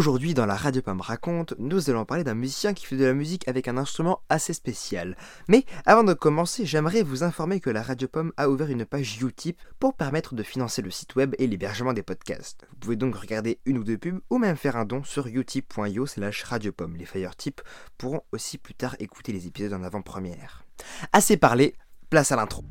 [0.00, 3.12] Aujourd'hui, dans la Radio Pomme raconte, nous allons parler d'un musicien qui fait de la
[3.12, 5.14] musique avec un instrument assez spécial.
[5.46, 9.22] Mais avant de commencer, j'aimerais vous informer que la Radio Pomme a ouvert une page
[9.22, 12.66] Utip pour permettre de financer le site web et l'hébergement des podcasts.
[12.70, 16.06] Vous pouvez donc regarder une ou deux pubs ou même faire un don sur utip.io
[16.06, 16.96] slash radiopomme.
[16.96, 17.60] Les Firetips
[17.98, 20.64] pourront aussi plus tard écouter les épisodes en avant-première.
[21.12, 21.74] Assez parlé,
[22.08, 22.64] place à l'intro.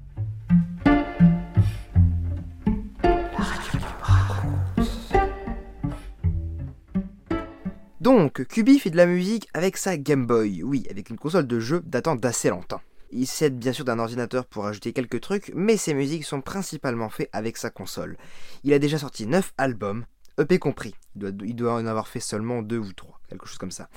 [8.02, 11.60] Donc, Kubi fait de la musique avec sa Game Boy, oui, avec une console de
[11.60, 12.80] jeu datant d'assez longtemps.
[13.12, 17.10] Il s'aide bien sûr d'un ordinateur pour ajouter quelques trucs, mais ses musiques sont principalement
[17.10, 18.16] faites avec sa console.
[18.64, 20.06] Il a déjà sorti 9 albums,
[20.40, 20.96] EP compris.
[21.20, 23.90] Il doit, en avoir fait seulement 2 ou 3, quelque chose comme ça.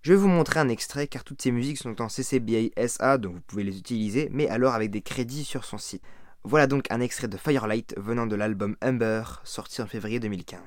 [0.00, 3.18] Je vais vous montrer un extrait car toutes ces musiques sont en CC BY SA,
[3.18, 6.02] donc vous pouvez les utiliser, mais alors avec des crédits sur son site.
[6.44, 10.60] Voilà donc un extrait de Firelight venant de l'album Humber, sorti en février 2015.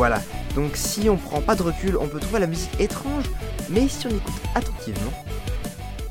[0.00, 0.22] Voilà.
[0.54, 3.24] Donc si on prend pas de recul, on peut trouver la musique étrange,
[3.68, 5.12] mais si on écoute attentivement,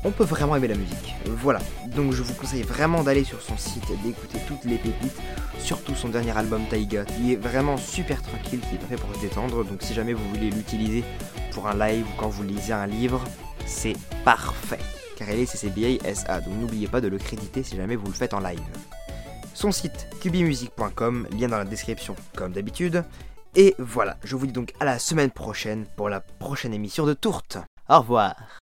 [0.04, 1.16] on peut vraiment aimer la musique.
[1.26, 1.58] Voilà.
[1.96, 5.20] Donc je vous conseille vraiment d'aller sur son site, d'écouter toutes les pépites,
[5.58, 9.22] surtout son dernier album Taiga, qui est vraiment super tranquille, qui est parfait pour se
[9.22, 9.64] détendre.
[9.64, 11.02] Donc si jamais vous voulez l'utiliser
[11.50, 13.24] pour un live ou quand vous lisez un livre,
[13.66, 14.78] c'est parfait.
[15.16, 18.12] Car elle est CCBA SA, donc n'oubliez pas de le créditer si jamais vous le
[18.12, 18.60] faites en live.
[19.52, 23.02] Son site cubimusic.com, lien dans la description comme d'habitude.
[23.56, 27.14] Et voilà, je vous dis donc à la semaine prochaine pour la prochaine émission de
[27.14, 27.58] Tourte.
[27.88, 28.59] Au revoir